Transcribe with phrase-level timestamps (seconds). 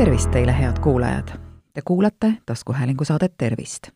[0.00, 1.28] tervist teile, head kuulajad!
[1.74, 3.88] Te kuulate taskuhäälingu saadet Tervist.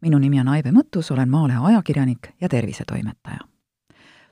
[0.00, 3.38] minu nimi on Aive Mõttus, olen Maalehe ajakirjanik ja tervisetoimetaja.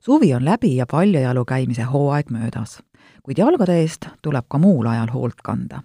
[0.00, 2.82] suvi on läbi ja paljajalu käimise hooaeg möödas,
[3.22, 5.82] kuid jalgade eest tuleb ka muul ajal hoolt kanda.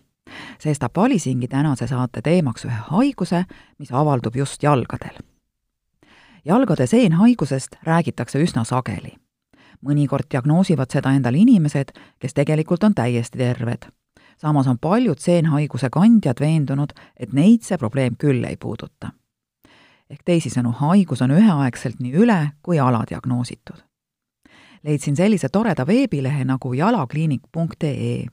[0.60, 3.46] sestap valisingi tänase saate teemaks ühe haiguse,
[3.78, 5.18] mis avaldub just jalgadel.
[6.46, 9.14] jalgade seenhaigusest räägitakse üsna sageli
[9.86, 13.86] mõnikord diagnoosivad seda endale inimesed, kes tegelikult on täiesti terved
[14.38, 19.12] samas on paljud seenhaiguse kandjad veendunud, et neid see probleem küll ei puuduta.
[20.10, 23.84] ehk teisisõnu, haigus on üheaegselt nii üle- kui aladiagnoositud.
[24.84, 28.26] leidsin sellise toreda veebilehe nagu jalakliinik.ee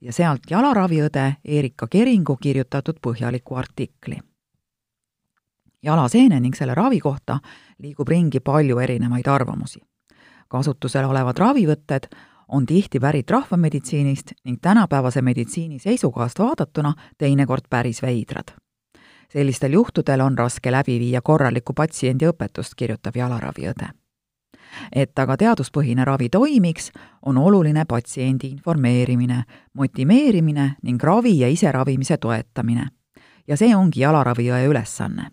[0.00, 4.18] ja sealt jalaraviõde Erika Keringu kirjutatud põhjaliku artikli.
[5.82, 7.38] jalaseene ning selle ravi kohta
[7.78, 9.80] liigub ringi palju erinevaid arvamusi.
[10.48, 12.08] kasutusel olevad ravivõtted
[12.54, 18.48] on tihti pärit rahvameditsiinist ning tänapäevase meditsiini seisukohast vaadatuna teinekord päris veidrad.
[19.28, 23.88] sellistel juhtudel on raske läbi viia korralikku patsiendiõpetust, kirjutab jalaraviõde.
[24.92, 26.92] et aga teaduspõhine ravi toimiks,
[27.26, 32.88] on oluline patsiendi informeerimine, motiveerimine ning ravi ja iseravimise toetamine.
[33.48, 35.30] ja see ongi jalaraviõe ülesanne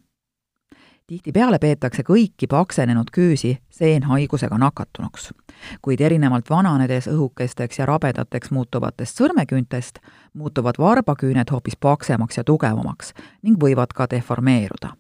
[1.12, 5.34] tihtipeale peetakse kõiki paksenenud küüsi seenhaigusega nakatunuks.
[5.82, 10.00] kuid erinevalt vananedes õhukesteks ja rabedateks muutuvatest sõrmeküüntest,
[10.34, 14.96] muutuvad varbaküüned hoopis paksemaks ja tugevamaks ning võivad ka deformeeruda.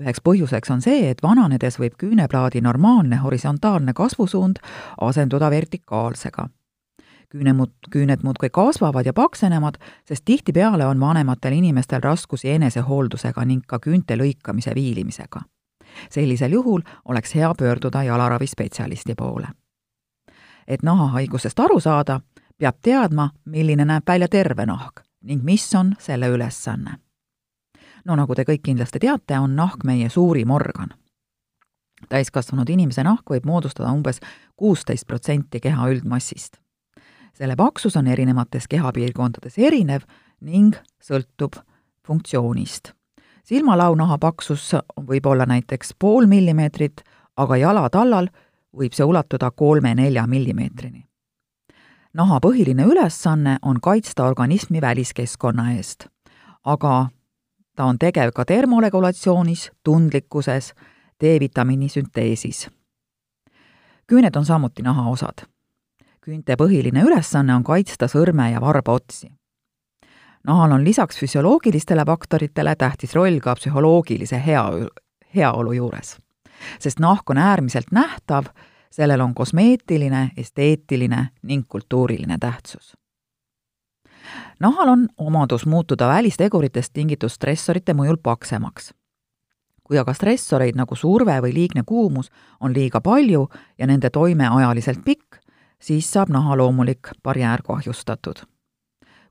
[0.00, 4.56] üheks põhjuseks on see, et vananedes võib küüneplaadi normaalne horisontaalne kasvusuund
[5.00, 6.48] asenduda vertikaalsega
[7.28, 9.74] küünemud, küüned muudkui kasvavad ja paksenevad,
[10.04, 15.40] sest tihtipeale on vanematel inimestel raskusi enesehooldusega ning ka küünte lõikamise viilimisega.
[16.10, 19.48] sellisel juhul oleks hea pöörduda jalaravispetsialisti poole.
[20.68, 22.20] et nahahaigusest aru saada,
[22.58, 26.98] peab teadma, milline näeb välja terve nahk ning mis on selle ülesanne.
[28.04, 30.88] no nagu te kõik kindlasti teate, on nahk meie suurim organ
[32.08, 34.20] täiskasvanud inimese nahk võib moodustada umbes
[34.56, 36.60] kuusteist protsenti keha üldmassist
[37.36, 40.00] selle paksus on erinevates kehapiirkondades erinev
[40.40, 41.58] ning sõltub
[42.06, 42.92] funktsioonist.
[43.44, 44.72] silmalaunaha paksus
[45.08, 47.02] võib olla näiteks pool millimeetrit,
[47.36, 48.28] aga jalatallal
[48.76, 51.06] võib see ulatuda kolme-nelja millimeetrini.
[52.14, 56.06] naha põhiline ülesanne on kaitsta organismi väliskeskkonna eest,
[56.64, 57.08] aga
[57.76, 60.72] ta on tegev ka termoregulatsioonis, tundlikkuses,
[61.20, 62.70] D-vitamiini sünteesis.
[64.06, 65.55] küüned on samuti nahaosad
[66.26, 69.28] küünte põhiline ülesanne on kaitsta sõrme ja varba otsi.
[70.46, 74.64] nahal on lisaks füsioloogilistele faktoritele tähtis roll ka psühholoogilise hea,
[75.34, 76.16] heaolu juures.
[76.78, 78.44] sest nahk on äärmiselt nähtav,
[78.90, 82.96] sellel on kosmeetiline, esteetiline ning kultuuriline tähtsus.
[84.60, 88.92] nahal on omadus muutuda välisteguritest tingitud stressorite mõjul paksemaks
[89.86, 93.48] kui aga stressoreid nagu surve või liigne kuumus on liiga palju
[93.78, 95.45] ja nende toime ajaliselt pikk,
[95.80, 98.36] siis saab naha loomulik barjäär kahjustatud.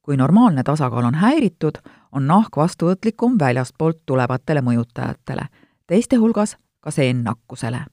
[0.02, 1.78] kui normaalne tasakaal on häiritud,
[2.12, 5.48] on nahk vastuvõtlikum väljastpoolt tulevatele mõjutajatele,
[5.88, 7.86] teiste hulgas ka seennakkusele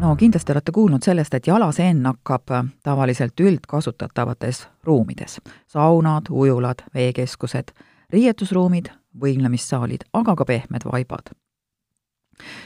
[0.00, 2.50] no kindlasti olete kuulnud sellest, et jalaseen nakkab
[2.82, 5.40] tavaliselt üldkasutatavates ruumides.
[5.66, 7.70] saunad, ujulad, veekeskused
[8.12, 8.90] riietusruumid,
[9.20, 11.32] võimlemissaalid, aga ka pehmed vaibad.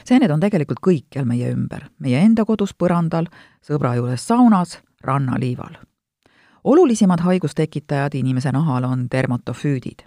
[0.05, 3.27] seened on tegelikult kõikjal meie ümber, meie enda kodus põrandal,
[3.61, 5.77] sõbra juures saunas, rannaliival.
[6.63, 10.03] olulisemad haigustekitajad inimese nahal on dermatofüüdid.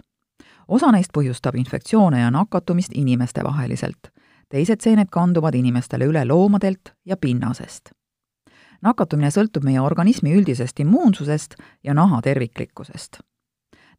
[0.67, 4.11] osa neist põhjustab infektsioone ja nakatumist inimestevaheliselt,
[4.49, 7.91] teised seened kanduvad inimestele üle loomadelt ja pinnasest
[8.81, 13.21] nakatumine sõltub meie organismi üldisest immuunsusest ja naha terviklikkusest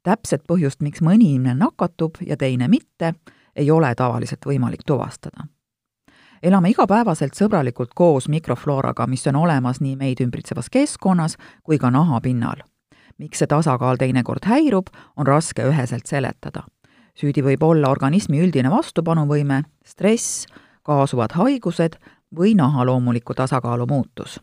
[0.02, 3.14] täpset põhjust, miks mõni inimene nakatub ja teine mitte,
[3.56, 5.46] ei ole tavaliselt võimalik tuvastada.
[6.42, 12.62] elame igapäevaselt sõbralikult koos mikroflooraga, mis on olemas nii meid ümbritsevas keskkonnas kui ka nahapinnal.
[13.18, 16.62] miks see tasakaal teinekord häirub, on raske üheselt seletada.
[17.14, 20.46] süüdi võib olla organismi üldine vastupanuvõime, stress,
[20.82, 21.98] kaasuvad haigused
[22.36, 24.40] või naha loomuliku tasakaalu muutus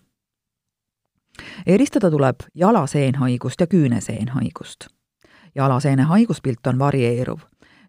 [1.65, 4.98] eristada tuleb jalaseenhaigust ja küüneseenhaigust
[5.55, 7.39] jalaseene haiguspilt on varieeruv.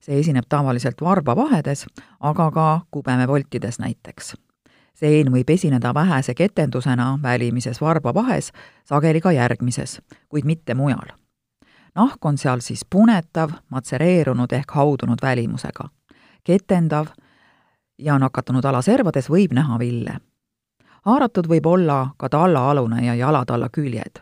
[0.01, 1.87] see esineb tavaliselt varbavahedes,
[2.21, 4.35] aga ka kubemevoltides näiteks.
[4.95, 8.53] seen võib esineda vähese ketendusena välimises varbavahes,
[8.85, 11.13] sageli ka järgmises, kuid mitte mujal.
[11.95, 15.89] nahk on seal siis punetav, matsereerunud ehk haudunud välimusega,
[16.45, 17.07] ketendav
[18.01, 20.17] ja nakatunud ala servades võib näha ville.
[21.03, 24.21] haaratud võib olla ka tallaalune ja jalatalla küljed.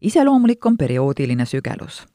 [0.00, 2.06] iseloomulik on perioodiline sügelus.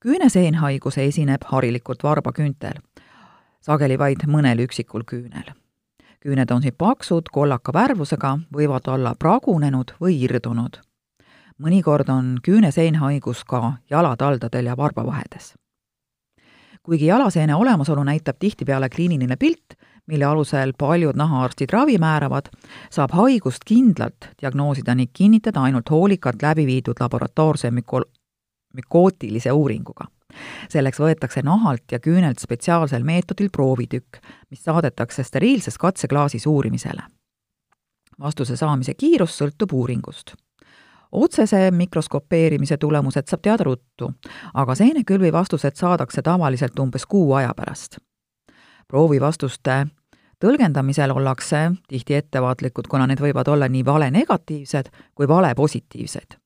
[0.00, 2.80] Küüneseenhaiguse esineb harilikult varbaküüntel,
[3.60, 5.52] sageli vaid mõnel üksikul küünel.
[6.20, 10.80] küüned on siin paksud, kollaka värvusega, võivad olla pragunenud või irdunud.
[11.58, 15.54] mõnikord on küüneseenhaigus ka jalataldadel ja varbavahedes
[16.82, 19.76] kuigi jalaseene olemasolu näitab tihtipeale kliiniline pilt,
[20.06, 22.48] mille alusel paljud nahaarstid ravi määravad,
[22.90, 28.08] saab haigust kindlalt diagnoosida ning kinnitada ainult hoolikalt läbi viidud laboratoorse müko-,
[28.74, 30.04] mükootilise uuringuga.
[30.68, 34.20] selleks võetakse nahalt ja küünelt spetsiaalsel meetodil proovitükk,
[34.50, 37.02] mis saadetakse steriilses katseklaasis uurimisele.
[38.20, 40.34] vastuse saamise kiirus sõltub uuringust
[41.12, 44.12] otsese mikroskopeerimise tulemused saab teada ruttu,
[44.54, 47.98] aga seenekülvi vastused saadakse tavaliselt umbes kuu aja pärast.
[48.88, 49.86] proovivastuste
[50.44, 56.39] tõlgendamisel ollakse tihti ettevaatlikud, kuna need võivad olla nii vale negatiivsed kui vale positiivsed.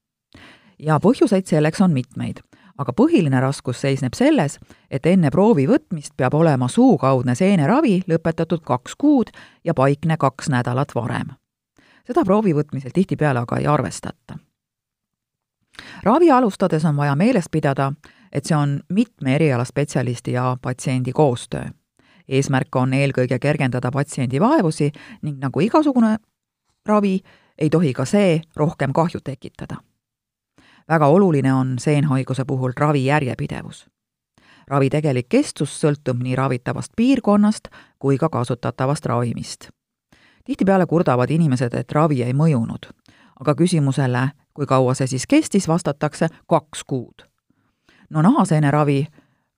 [0.78, 2.40] Ja põhjuseid selleks on mitmeid,
[2.78, 4.58] aga põhiline raskus seisneb selles,
[4.90, 9.30] et enne proovi võtmist peab olema suukaudne seeneravi lõpetatud kaks kuud
[9.64, 11.36] ja paikne kaks nädalat varem.
[12.06, 14.38] seda proovi võtmisel tihtipeale aga ei arvestata
[16.02, 17.92] ravi alustades on vaja meeles pidada,
[18.32, 21.64] et see on mitme erialaspetsialisti ja patsiendi koostöö.
[22.28, 24.92] eesmärk on eelkõige kergendada patsiendi vaevusi
[25.22, 26.16] ning nagu igasugune
[26.86, 27.20] ravi,
[27.58, 29.76] ei tohi ka see rohkem kahju tekitada.
[30.88, 33.86] Väga oluline on seenhaiguse puhul ravi järjepidevus.
[34.69, 39.69] ravi tegelik kestus sõltub nii ravitavast piirkonnast kui ka kasutatavast ravimist.
[40.44, 42.90] tihtipeale kurdavad inimesed, et ravi ei mõjunud,
[43.40, 47.25] aga küsimusele, kui kaua see siis kestis, vastatakse kaks kuud.
[48.10, 49.06] no nahaseeneravi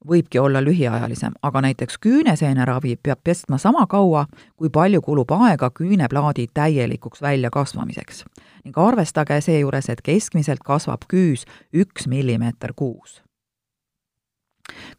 [0.06, 4.26] võibki olla lühiajalisem, aga näiteks küüneseeneravi peab pestma sama kaua,
[4.56, 8.24] kui palju kulub aega küüneplaadi täielikuks väljakasvamiseks.
[8.64, 13.22] ning arvestage seejuures, et keskmiselt kasvab küüs üks millimeeter kuus.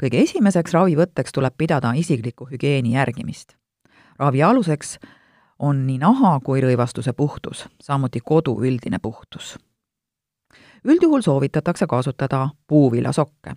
[0.03, 3.55] kõige esimeseks ravivõtteks tuleb pidada isikliku hügieeni järgimist.
[4.19, 4.99] ravi aluseks
[5.59, 9.57] on nii naha kui rõivastuse puhtus, samuti kodu üldine puhtus
[10.87, 13.55] üldjuhul soovitatakse kasutada puuviljasokke.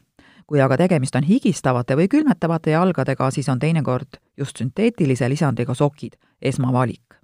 [0.50, 6.16] Kui aga tegemist on higistavate või külmetavate jalgadega, siis on teinekord just sünteetilise lisandiga sokid
[6.42, 7.14] esmavalik.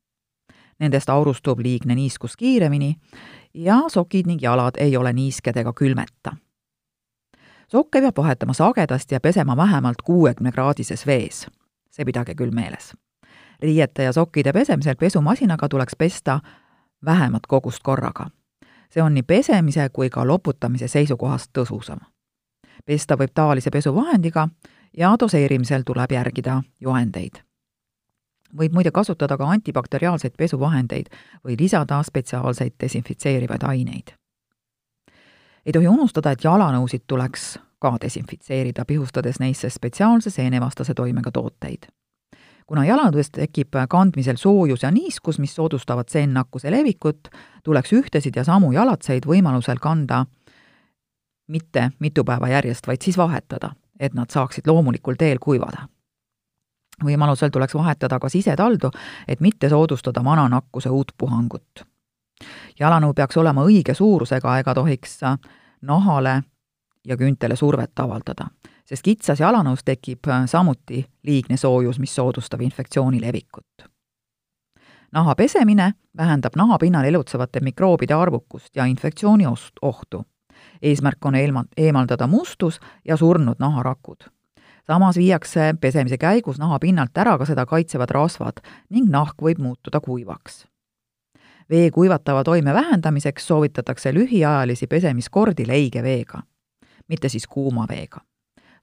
[0.79, 2.93] Nendest aurustub liigne niiskus kiiremini
[3.55, 6.37] ja sokid ning jalad ei ole niisked ega külmeta.
[7.69, 11.47] sokke peab vahetama sagedasti ja pesema vähemalt kuuekümnekraadises vees.
[11.91, 12.95] see pidage küll meeles.
[13.63, 16.41] riiete ja sokkide pesemisel pesumasinaga tuleks pesta
[17.05, 18.27] vähemat kogust korraga
[18.91, 21.99] see on nii pesemise kui ka loputamise seisukohast tõhusam.
[22.85, 24.49] Pesta võib tavalise pesuvahendiga
[24.97, 27.43] ja doseerimisel tuleb järgida juhendeid.
[28.57, 31.07] võib muide kasutada ka antibakteriaalseid pesuvahendeid
[31.45, 34.15] või lisada spetsiaalseid desinfitseerivaid aineid.
[35.67, 41.87] ei tohi unustada, et jalanõusid tuleks ka desinfitseerida, pihustades neisse spetsiaalse seenevastase toimega tooteid
[42.67, 47.29] kuna jalandusest tekib kandmisel soojus ja niiskus, mis soodustavad seennakkuse levikut,
[47.65, 50.25] tuleks ühtesid ja samu jalatseid võimalusel kanda
[51.49, 55.89] mitte mitu päeva järjest, vaid siis vahetada, et nad saaksid loomulikul teel kuivada.
[57.05, 58.91] võimalusel tuleks vahetada ka sisetaldu,
[59.29, 61.85] et mitte soodustada mananakkuse uut puhangut.
[62.81, 65.21] jalanõu peaks olema õige suurusega ega tohiks
[65.83, 66.43] nahale
[67.05, 68.47] ja küüntele survet avaldada
[68.87, 73.89] sest kitsas jalanõus tekib äh, samuti liigne soojus, mis soodustab infektsiooni levikut.
[75.13, 79.45] naha pesemine vähendab nahapinnal elutsevate mikroobide arvukust ja infektsiooni
[79.83, 80.25] ohtu.
[80.83, 84.17] Eesmärk on eemal-, eemaldada mustus ja surnud naharakud.
[84.87, 90.67] samas viiakse pesemise käigus nahapinnalt ära ka seda kaitsevad rasvad ning nahk võib muutuda kuivaks
[91.71, 96.43] vee kuivatava toime vähendamiseks soovitatakse lühiajalisi pesemiskordi leige veega,
[97.09, 98.21] mitte siis kuuma veega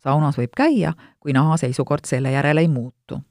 [0.03, 3.21] saunas võib käia, kui naha seisukord selle järel ei muutu.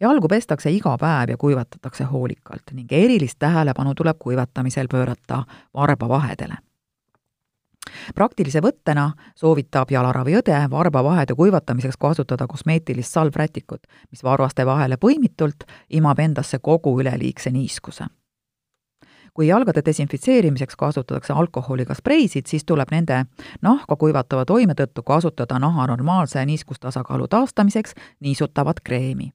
[0.00, 5.44] jalgu pestakse iga päev ja kuivatatakse hoolikalt ning erilist tähelepanu tuleb kuivatamisel pöörata
[5.74, 6.54] varbavahedele.
[8.14, 16.58] Praktilise võttena soovitab jalaraviõde varbavahede kuivatamiseks kasutada kosmeetilist salvrätikut, mis varvaste vahele põimitult imab endasse
[16.58, 18.06] kogu üleliigse niiskuse
[19.34, 23.24] kui jalgade desinfitseerimiseks kasutatakse alkoholiga spreisid, siis tuleb nende
[23.62, 29.32] nahka kuivatava toime tõttu kasutada naha normaalse niiskustasakaalu taastamiseks niisutavat kreemi.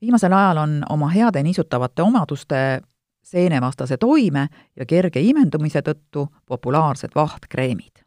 [0.00, 2.80] viimasel ajal on oma heade niisutavate omaduste
[3.24, 8.04] seenevastase toime ja kerge imendumise tõttu populaarsed vahtkreemid.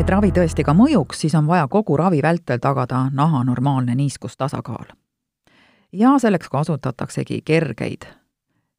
[0.00, 4.96] et ravi tõesti ka mõjuks, siis on vaja kogu ravi vältel tagada naha normaalne niiskustasakaal.
[5.92, 8.06] ja selleks kasutataksegi kergeid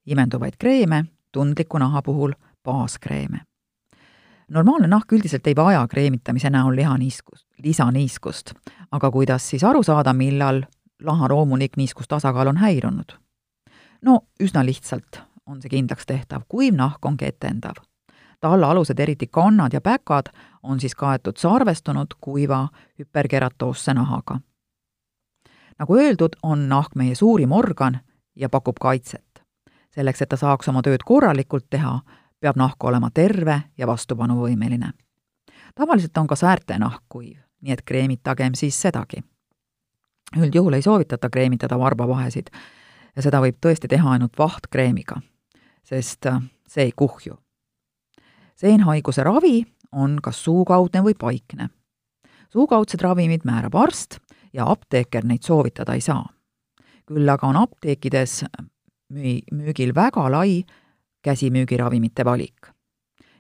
[0.05, 2.33] imenduvaid kreeme, tundliku naha puhul
[2.63, 3.50] baaskreeme
[4.51, 8.53] normaalne nahk üldiselt ei vaja kreemitamise näol lihaniiskust, lisaniiskust,
[8.91, 10.63] aga kuidas siis aru saada, millal
[11.03, 13.17] naha loomulik niiskustasakaal on häirunud?
[14.01, 17.79] no üsna lihtsalt on see kindlaks tehtav, kuiv nahk on ketendav
[18.41, 20.31] tallaalused, eriti kannad ja päkad,
[20.63, 22.67] on siis kaetud sarvestunud kuiva
[22.99, 24.39] hüperkeratoosse nahaga.
[25.79, 27.99] nagu öeldud, on nahk meie suurim organ
[28.35, 29.43] ja pakub kaitset.
[29.95, 31.99] selleks, et ta saaks oma tööd korralikult teha,
[32.41, 34.91] peab nahk olema terve ja vastupanuvõimeline.
[35.75, 39.23] tavaliselt on ka säärte nahk kuiv, nii et kreemitagem siis sedagi.
[40.37, 42.49] üldjuhul ei soovitata kreemitada varbavahesid
[43.15, 45.21] ja seda võib tõesti teha ainult vahtkreemiga,
[45.83, 46.27] sest
[46.67, 47.37] see ei kuhju
[48.61, 51.69] seenhaiguse ravi on kas suukaudne või paikne.
[52.53, 54.19] suukaudsed ravimid määrab arst
[54.53, 56.25] ja apteeker neid soovitada ei saa.
[57.05, 58.43] küll aga on apteekides
[59.13, 60.63] müü-, müügil väga lai
[61.21, 62.71] käsimüügiravimite valik.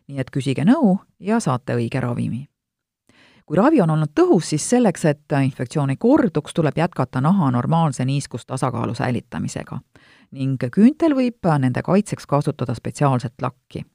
[0.07, 2.47] nii et küsige nõu ja saate õige ravimi.
[3.45, 8.05] kui ravi on olnud tõhus, siis selleks, et infektsioon ei korduks, tuleb jätkata naha normaalse
[8.05, 9.79] niiskustasakaalu säilitamisega
[10.31, 13.85] ning küüntel võib nende kaitseks kasutada spetsiaalset lakki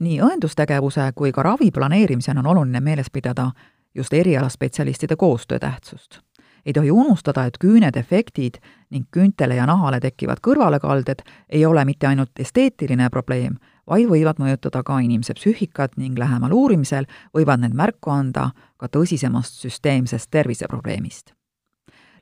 [0.00, 3.50] nii õendustegevuse kui ka ravi planeerimisel on oluline meeles pidada
[3.94, 6.20] just erialaspetsialistide koostöö tähtsust.
[6.66, 8.58] Ei tohi unustada, et küünedefektid
[8.90, 13.56] ning küüntele ja nahale tekkivad kõrvalekalded ei ole mitte ainult esteetiline probleem,
[13.86, 19.62] vaid võivad mõjutada ka inimese psüühikat ning lähemal uurimisel võivad need märku anda ka tõsisemast
[19.62, 21.36] süsteemsest terviseprobleemist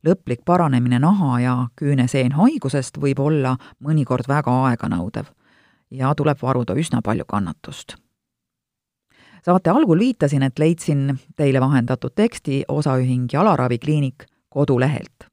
[0.05, 5.31] lõplik paranemine naha ja küüneseenhaigusest võib olla mõnikord väga aeganõudev
[5.91, 7.97] ja tuleb varuda üsna palju kannatust.
[9.45, 15.27] saate algul viitasin, et leidsin teile vahendatud teksti osaühing Jalaravikliinik kodulehelt.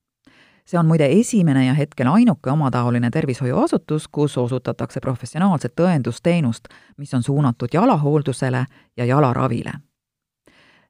[0.65, 7.23] see on muide esimene ja hetkel ainuke omataoline tervishoiuasutus, kus osutatakse professionaalset õendusteenust, mis on
[7.23, 8.65] suunatud jalahooldusele
[8.97, 9.73] ja jalaravile.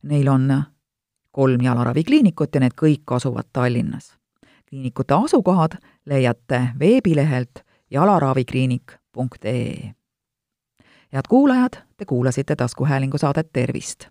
[0.04, 0.64] Neil on
[1.32, 4.18] kolm jalaravikliinikut ja need kõik asuvad Tallinnas.
[4.70, 8.92] kliinikute asukohad leiate veebilehelt jalaravikliinik
[9.46, 9.94] ee.
[11.14, 14.11] head kuulajad, te kuulasite taskuhäälingu saadet Tervist.